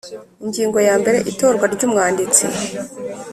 [0.45, 2.45] Ingingo yambere Itorwa ry Umwanditsi